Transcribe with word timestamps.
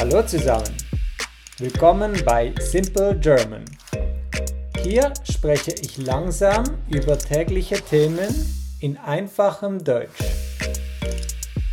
Hallo 0.00 0.22
zusammen. 0.22 0.74
Willkommen 1.58 2.24
bei 2.24 2.54
Simple 2.58 3.18
German. 3.18 3.66
Hier 4.78 5.12
spreche 5.30 5.72
ich 5.72 5.98
langsam 5.98 6.64
über 6.88 7.18
tägliche 7.18 7.74
Themen 7.82 8.34
in 8.80 8.96
einfachem 8.96 9.84
Deutsch. 9.84 10.24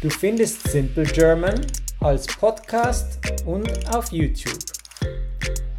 Du 0.01 0.09
findest 0.09 0.69
Simple 0.69 1.05
German 1.05 1.65
als 2.01 2.27
Podcast 2.27 3.17
und 3.45 3.96
auf 3.96 4.12
YouTube. 4.12 4.59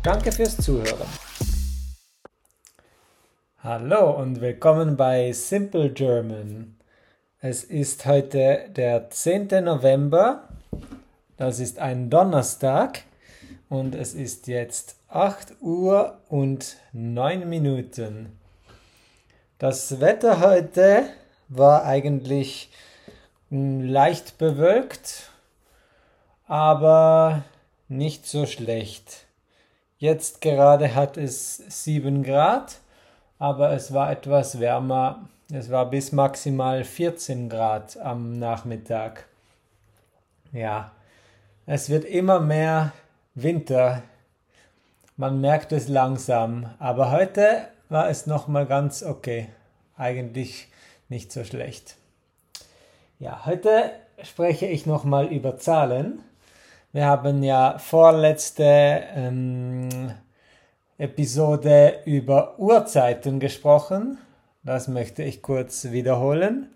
Danke 0.03 0.33
fürs 0.33 0.57
Zuhören. 0.57 1.07
Hallo 3.59 4.13
und 4.13 4.41
willkommen 4.41 4.97
bei 4.97 5.33
Simple 5.33 5.91
German. 5.91 6.79
Es 7.41 7.63
ist 7.63 8.07
heute 8.07 8.71
der 8.75 9.11
10. 9.11 9.49
November. 9.65 10.49
Das 11.39 11.61
ist 11.61 11.79
ein 11.79 12.11
Donnerstag 12.11 13.05
und 13.69 13.95
es 13.95 14.13
ist 14.13 14.49
jetzt 14.49 14.97
8 15.07 15.63
Uhr 15.63 16.19
und 16.29 16.79
9 16.93 17.49
Minuten. 17.49 18.37
Das 19.61 20.01
Wetter 20.01 20.41
heute 20.41 21.05
war 21.49 21.85
eigentlich 21.85 22.71
hm, 23.51 23.89
leicht 23.89 24.37
bewölkt, 24.39 25.31
aber 26.49 27.45
nicht 27.87 28.27
so 28.27 28.45
schlecht. 28.45 29.25
Jetzt 29.99 30.41
gerade 30.41 30.97
hat 30.97 31.17
es 31.17 31.59
7 31.85 32.25
Grad, 32.25 32.81
aber 33.39 33.71
es 33.71 33.95
war 33.95 34.11
etwas 34.11 34.59
wärmer. 34.59 35.29
Es 35.53 35.71
war 35.71 35.89
bis 35.89 36.11
maximal 36.11 36.83
14 36.83 37.49
Grad 37.49 37.97
am 37.97 38.41
Nachmittag. 38.41 39.29
Ja, 40.51 40.91
es 41.71 41.91
wird 41.91 42.07
immer 42.07 42.41
mehr 42.41 42.93
Winter. 43.35 44.03
Man 45.19 45.43
merkt 45.43 45.71
es 45.73 45.87
langsam, 45.87 46.71
aber 46.79 47.11
heute 47.13 47.69
war 47.91 48.09
es 48.09 48.27
noch 48.27 48.49
mal 48.49 48.65
ganz 48.65 49.03
okay. 49.03 49.51
Eigentlich 49.95 50.69
nicht 51.11 51.31
so 51.31 51.45
schlecht. 51.45 51.97
Ja, 53.19 53.45
heute 53.45 53.91
spreche 54.23 54.65
ich 54.65 54.87
noch 54.87 55.05
mal 55.05 55.27
über 55.27 55.59
Zahlen. 55.59 56.21
Wir 56.93 57.05
haben 57.05 57.43
ja 57.43 57.79
vorletzte 57.79 59.03
ähm, 59.15 59.91
Episode 60.97 61.99
über 62.07 62.59
Uhrzeiten 62.59 63.41
gesprochen. 63.41 64.17
Das 64.63 64.89
möchte 64.89 65.23
ich 65.23 65.43
kurz 65.43 65.91
wiederholen. 65.91 66.71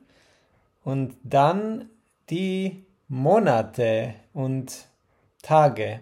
Und 0.85 1.17
dann 1.25 1.89
die 2.29 2.85
Monate 3.15 4.15
und 4.33 4.87
Tage. 5.43 6.01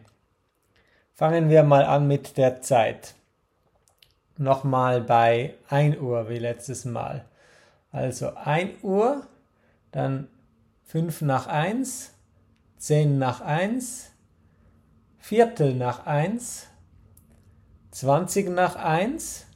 Fangen 1.12 1.48
wir 1.48 1.64
mal 1.64 1.84
an 1.84 2.06
mit 2.06 2.36
der 2.36 2.62
Zeit. 2.62 3.16
Nochmal 4.36 5.00
bei 5.00 5.56
1 5.70 5.98
Uhr 5.98 6.28
wie 6.28 6.38
letztes 6.38 6.84
Mal. 6.84 7.24
Also 7.90 8.36
1 8.36 8.84
Uhr, 8.84 9.26
dann 9.90 10.28
5 10.84 11.22
nach 11.22 11.48
1, 11.48 12.12
10 12.78 13.18
nach 13.18 13.40
1, 13.40 14.12
Viertel 15.18 15.74
nach 15.74 16.06
1, 16.06 16.68
20 17.90 18.50
nach 18.50 18.76
1, 18.76 19.46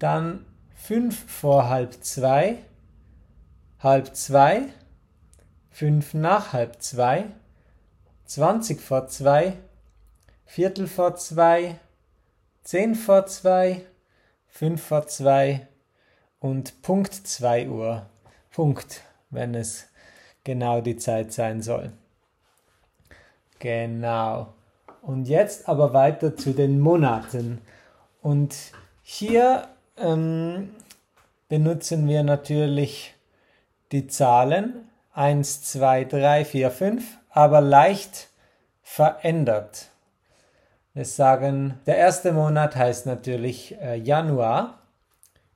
dann 0.00 0.44
5 0.74 1.30
vor 1.30 1.68
halb 1.68 2.02
2, 2.02 2.58
halb 3.78 4.16
2, 4.16 4.66
5 5.76 6.14
nach 6.14 6.54
halb 6.54 6.80
2, 6.80 7.26
20 8.24 8.80
vor 8.80 9.08
2, 9.08 9.52
Viertel 10.46 10.86
vor 10.86 11.16
2, 11.16 11.78
10 12.62 12.94
vor 12.94 13.26
2, 13.26 13.82
5 14.48 14.82
vor 14.82 15.06
2 15.06 15.68
und 16.40 16.80
Punkt 16.80 17.12
2 17.12 17.68
Uhr. 17.68 18.06
Punkt, 18.52 19.02
wenn 19.28 19.54
es 19.54 19.88
genau 20.44 20.80
die 20.80 20.96
Zeit 20.96 21.34
sein 21.34 21.60
soll. 21.60 21.92
Genau. 23.58 24.54
Und 25.02 25.28
jetzt 25.28 25.68
aber 25.68 25.92
weiter 25.92 26.34
zu 26.36 26.54
den 26.54 26.80
Monaten. 26.80 27.60
Und 28.22 28.56
hier 29.02 29.68
ähm, 29.98 30.70
benutzen 31.50 32.08
wir 32.08 32.22
natürlich 32.22 33.14
die 33.92 34.06
Zahlen 34.06 34.86
1, 35.16 35.62
2, 35.62 36.04
3, 36.04 36.44
4, 36.44 36.70
5, 36.70 37.18
aber 37.30 37.62
leicht 37.62 38.28
verändert. 38.82 39.88
Wir 40.92 41.06
sagen, 41.06 41.80
der 41.86 41.96
erste 41.96 42.32
Monat 42.32 42.76
heißt 42.76 43.06
natürlich 43.06 43.80
äh, 43.80 43.96
Januar. 43.96 44.78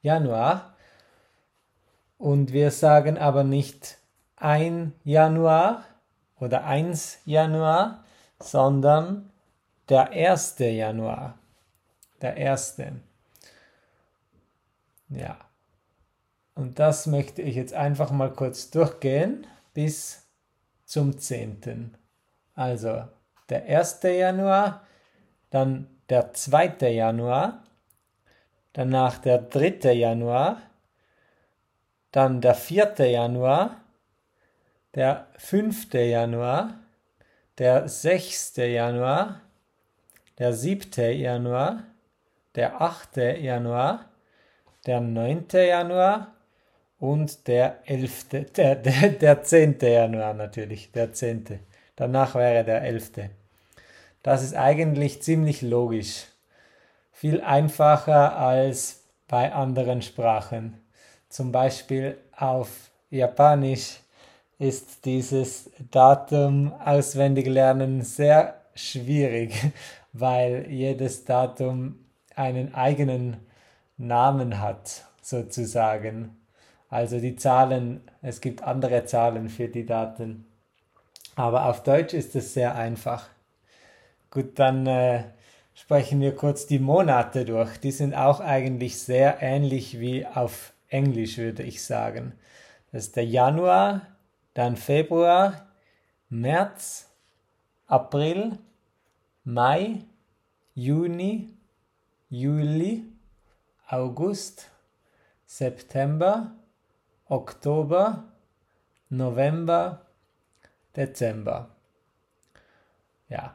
Januar. 0.00 0.74
Und 2.16 2.54
wir 2.54 2.70
sagen 2.70 3.18
aber 3.18 3.44
nicht 3.44 3.98
ein 4.36 4.94
Januar 5.04 5.84
oder 6.38 6.64
1 6.64 7.18
Januar, 7.26 8.02
sondern 8.38 9.30
der 9.90 10.08
1. 10.10 10.56
Januar. 10.58 11.38
Der 12.22 12.34
1. 12.34 12.78
Ja. 15.10 15.36
Und 16.60 16.78
das 16.78 17.06
möchte 17.06 17.40
ich 17.40 17.56
jetzt 17.56 17.72
einfach 17.72 18.10
mal 18.10 18.30
kurz 18.30 18.68
durchgehen 18.68 19.46
bis 19.72 20.28
zum 20.84 21.16
10. 21.16 21.96
Also 22.54 23.04
der 23.48 23.64
1. 23.64 24.02
Januar, 24.02 24.86
dann 25.48 25.88
der 26.10 26.34
2. 26.34 26.90
Januar, 26.90 27.62
danach 28.74 29.16
der 29.16 29.38
3. 29.38 29.90
Januar, 29.94 30.60
dann 32.12 32.42
der 32.42 32.54
4. 32.54 32.94
Januar, 33.08 33.80
der 34.94 35.28
5. 35.38 35.94
Januar, 35.94 36.74
der 37.56 37.88
6. 37.88 38.56
Januar, 38.56 39.40
der 40.36 40.52
7. 40.52 41.18
Januar, 41.18 41.84
der 42.54 42.82
8. 42.82 43.16
Januar, 43.16 44.10
der 44.84 45.00
9. 45.00 45.46
Januar 45.54 46.36
und 47.00 47.48
der 47.48 47.78
11. 47.86 48.28
Der, 48.54 48.76
der, 48.76 49.08
der 49.08 49.42
10. 49.42 49.78
Januar 49.80 50.34
natürlich, 50.34 50.92
der 50.92 51.12
10. 51.12 51.58
Danach 51.96 52.34
wäre 52.34 52.64
der 52.64 52.82
11. 52.82 53.12
Das 54.22 54.42
ist 54.42 54.54
eigentlich 54.54 55.22
ziemlich 55.22 55.62
logisch. 55.62 56.26
Viel 57.10 57.40
einfacher 57.40 58.36
als 58.36 59.02
bei 59.26 59.52
anderen 59.52 60.02
Sprachen. 60.02 60.78
Zum 61.28 61.52
Beispiel 61.52 62.18
auf 62.36 62.90
Japanisch 63.10 64.00
ist 64.58 65.04
dieses 65.06 65.70
Datum 65.90 66.72
auswendig 66.72 67.46
lernen 67.46 68.02
sehr 68.02 68.60
schwierig, 68.74 69.54
weil 70.12 70.66
jedes 70.68 71.24
Datum 71.24 72.04
einen 72.36 72.74
eigenen 72.74 73.38
Namen 73.96 74.60
hat, 74.60 75.04
sozusagen. 75.22 76.39
Also 76.90 77.20
die 77.20 77.36
Zahlen, 77.36 78.02
es 78.20 78.40
gibt 78.40 78.62
andere 78.62 79.04
Zahlen 79.04 79.48
für 79.48 79.68
die 79.68 79.86
Daten. 79.86 80.44
Aber 81.36 81.66
auf 81.66 81.84
Deutsch 81.84 82.12
ist 82.12 82.34
es 82.34 82.52
sehr 82.52 82.74
einfach. 82.74 83.28
Gut, 84.30 84.58
dann 84.58 84.86
äh, 84.86 85.22
sprechen 85.74 86.20
wir 86.20 86.34
kurz 86.34 86.66
die 86.66 86.80
Monate 86.80 87.44
durch. 87.44 87.78
Die 87.78 87.92
sind 87.92 88.14
auch 88.14 88.40
eigentlich 88.40 88.98
sehr 88.98 89.40
ähnlich 89.40 90.00
wie 90.00 90.26
auf 90.26 90.72
Englisch, 90.88 91.38
würde 91.38 91.62
ich 91.62 91.84
sagen. 91.84 92.34
Das 92.90 93.06
ist 93.06 93.16
der 93.16 93.24
Januar, 93.24 94.02
dann 94.54 94.76
Februar, 94.76 95.68
März, 96.28 97.08
April, 97.86 98.58
Mai, 99.44 100.04
Juni, 100.74 101.50
Juli, 102.28 103.04
August, 103.88 104.70
September, 105.46 106.52
Oktober, 107.30 108.24
November, 109.08 110.02
Dezember. 110.96 111.70
Ja, 113.28 113.54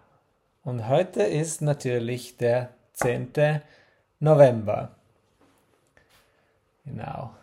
und 0.64 0.88
heute 0.88 1.24
ist 1.24 1.62
natürlich 1.62 2.38
der 2.38 2.70
10. 2.94 3.62
November. 4.22 4.96
Genau. 6.86 7.36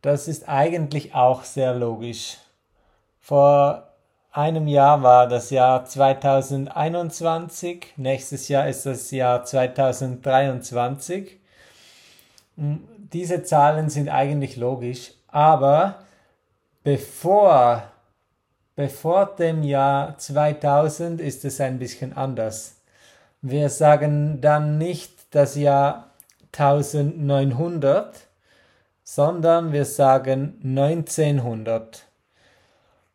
Das 0.08 0.26
ist 0.26 0.49
eigentlich 0.49 1.14
auch 1.14 1.44
sehr 1.44 1.75
logisch. 1.75 2.38
Vor 3.20 3.88
einem 4.32 4.66
Jahr 4.66 5.02
war 5.02 5.28
das 5.28 5.50
Jahr 5.50 5.84
2021, 5.84 7.88
nächstes 7.99 8.49
Jahr 8.49 8.66
ist 8.66 8.87
das 8.87 9.10
Jahr 9.10 9.44
2023. 9.44 11.38
Hm, 12.56 12.88
diese 13.12 13.43
Zahlen 13.43 13.90
sind 13.90 14.08
eigentlich 14.08 14.56
logisch, 14.56 15.12
aber 15.26 15.96
bevor, 16.84 17.82
bevor 18.76 19.26
dem 19.26 19.62
Jahr 19.62 20.16
2000 20.16 21.20
ist 21.20 21.44
es 21.44 21.60
ein 21.60 21.78
bisschen 21.78 22.16
anders. 22.16 22.76
Wir 23.43 23.69
sagen 23.69 24.40
dann 24.40 24.78
nicht 24.78 25.12
das 25.32 25.55
Jahr 25.55 26.12
1900, 26.56 28.27
sondern 29.10 29.72
wir 29.72 29.87
sagen 29.87 30.60
1900. 30.62 32.05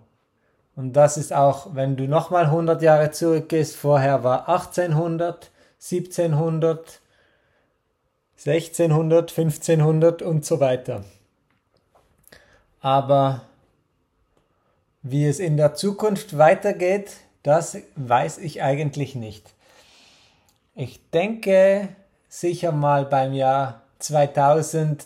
Und 0.75 0.93
das 0.93 1.17
ist 1.17 1.33
auch, 1.33 1.75
wenn 1.75 1.95
du 1.95 2.07
nochmal 2.07 2.45
100 2.45 2.81
Jahre 2.81 3.11
zurückgehst, 3.11 3.75
vorher 3.75 4.23
war 4.23 4.49
1800, 4.49 5.51
1700, 5.79 7.01
1600, 8.37 9.29
1500 9.37 10.21
und 10.21 10.45
so 10.45 10.59
weiter. 10.59 11.03
Aber 12.79 13.41
wie 15.03 15.27
es 15.27 15.39
in 15.39 15.57
der 15.57 15.75
Zukunft 15.75 16.37
weitergeht, 16.37 17.17
das 17.43 17.77
weiß 17.95 18.37
ich 18.39 18.63
eigentlich 18.63 19.15
nicht. 19.15 19.53
Ich 20.73 21.09
denke 21.11 21.89
sicher 22.31 22.71
mal 22.71 23.05
beim 23.05 23.33
Jahr 23.33 23.83
2000 23.99 25.05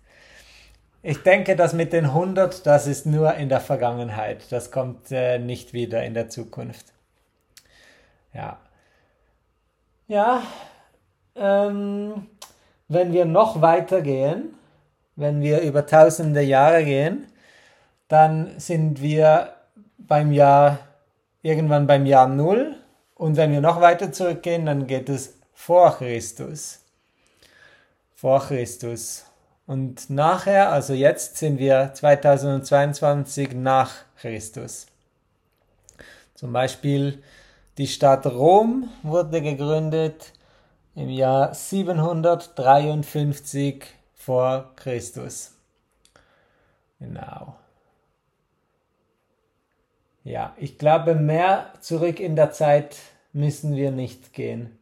Ich 1.02 1.22
denke, 1.22 1.54
das 1.54 1.74
mit 1.74 1.92
den 1.92 2.06
100, 2.06 2.66
das 2.66 2.86
ist 2.88 3.06
nur 3.06 3.34
in 3.34 3.48
der 3.48 3.60
Vergangenheit. 3.60 4.50
Das 4.50 4.70
kommt 4.70 5.12
äh, 5.12 5.38
nicht 5.38 5.72
wieder 5.72 6.02
in 6.04 6.14
der 6.14 6.28
Zukunft. 6.28 6.86
Ja. 8.34 8.58
Ja, 10.08 10.42
ähm, 11.36 12.26
wenn 12.88 13.12
wir 13.12 13.26
noch 13.26 13.60
weiter 13.60 14.00
gehen, 14.00 14.54
wenn 15.16 15.40
wir 15.40 15.60
über 15.60 15.86
tausende 15.86 16.42
Jahre 16.42 16.84
gehen, 16.84 17.26
dann 18.08 18.58
sind 18.58 19.02
wir 19.02 19.52
beim 19.98 20.32
Jahr, 20.32 20.78
irgendwann 21.42 21.86
beim 21.86 22.06
Jahr 22.06 22.26
Null. 22.26 22.76
Und 23.14 23.36
wenn 23.36 23.52
wir 23.52 23.60
noch 23.60 23.80
weiter 23.80 24.10
zurückgehen, 24.12 24.66
dann 24.66 24.86
geht 24.86 25.08
es 25.08 25.38
vor 25.52 25.96
Christus. 25.98 26.80
Vor 28.14 28.40
Christus. 28.40 29.26
Und 29.68 30.08
nachher, 30.08 30.72
also 30.72 30.94
jetzt 30.94 31.36
sind 31.36 31.58
wir 31.58 31.92
2022 31.92 33.52
nach 33.52 33.92
Christus. 34.16 34.86
Zum 36.34 36.54
Beispiel 36.54 37.22
die 37.76 37.86
Stadt 37.86 38.24
Rom 38.24 38.88
wurde 39.02 39.42
gegründet 39.42 40.32
im 40.94 41.10
Jahr 41.10 41.52
753 41.52 43.84
vor 44.14 44.72
Christus. 44.76 45.52
Genau. 46.98 47.54
Ja, 50.24 50.54
ich 50.56 50.78
glaube, 50.78 51.14
mehr 51.14 51.74
zurück 51.80 52.20
in 52.20 52.36
der 52.36 52.52
Zeit 52.52 52.96
müssen 53.34 53.76
wir 53.76 53.90
nicht 53.90 54.32
gehen. 54.32 54.78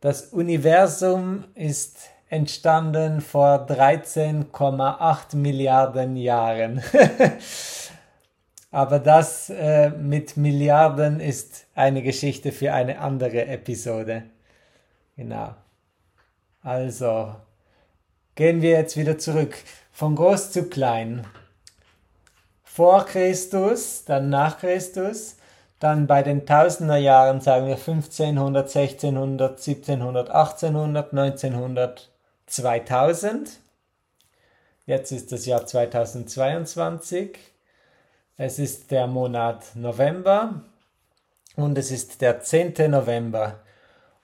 Das 0.00 0.32
Universum 0.32 1.44
ist 1.54 2.08
entstanden 2.30 3.20
vor 3.20 3.66
13,8 3.66 5.36
Milliarden 5.36 6.16
Jahren. 6.16 6.82
Aber 8.70 9.00
das 9.00 9.50
äh, 9.50 9.90
mit 9.90 10.36
Milliarden 10.36 11.18
ist 11.18 11.66
eine 11.74 12.02
Geschichte 12.02 12.52
für 12.52 12.72
eine 12.72 13.00
andere 13.00 13.46
Episode. 13.46 14.22
Genau. 15.16 15.56
Also, 16.62 17.34
gehen 18.36 18.62
wir 18.62 18.70
jetzt 18.70 18.96
wieder 18.96 19.18
zurück. 19.18 19.56
Von 19.90 20.14
groß 20.14 20.52
zu 20.52 20.68
klein. 20.68 21.26
Vor 22.62 23.06
Christus, 23.06 24.04
dann 24.04 24.28
nach 24.28 24.58
Christus, 24.60 25.36
dann 25.80 26.06
bei 26.06 26.22
den 26.22 26.46
Tausenderjahren 26.46 27.40
sagen 27.40 27.66
wir 27.66 27.74
1500, 27.74 28.66
1600, 28.66 29.58
1700, 29.58 30.30
1800, 30.30 31.12
1900, 31.12 32.09
2000. 32.50 33.58
Jetzt 34.86 35.12
ist 35.12 35.32
das 35.32 35.46
Jahr 35.46 35.66
2022. 35.66 37.38
Es 38.36 38.58
ist 38.58 38.90
der 38.90 39.06
Monat 39.06 39.64
November 39.74 40.64
und 41.56 41.78
es 41.78 41.90
ist 41.90 42.20
der 42.20 42.40
10. 42.40 42.90
November. 42.90 43.60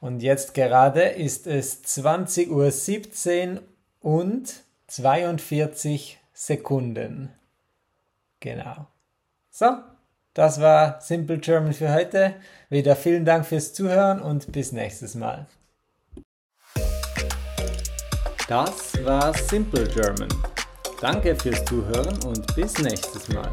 Und 0.00 0.23
jetzt 0.23 0.55
gerade 0.55 1.02
ist 1.02 1.46
es 1.46 1.84
20.17 1.84 3.56
Uhr 3.56 3.62
und 4.00 4.62
42 4.89 6.19
Sekunden. 6.32 7.32
Genau. 8.41 8.86
So, 9.50 9.77
das 10.34 10.60
war 10.60 11.00
Simple 11.00 11.39
German 11.39 11.72
für 11.72 11.93
heute. 11.93 12.34
Wieder 12.69 12.94
vielen 12.96 13.24
Dank 13.24 13.46
fürs 13.46 13.72
Zuhören 13.72 14.20
und 14.20 14.53
bis 14.53 14.72
nächstes 14.72 15.15
Mal. 15.15 15.46
Das 18.48 19.05
war 19.05 19.34
Simple 19.34 19.88
German. 19.88 20.29
Danke 21.00 21.34
fürs 21.34 21.65
Zuhören 21.65 22.17
und 22.24 22.55
bis 22.55 22.79
nächstes 22.79 23.29
Mal. 23.29 23.50